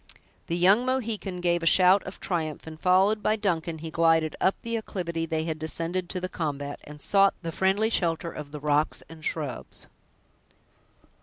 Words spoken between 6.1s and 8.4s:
the combat, and sought the friendly shelter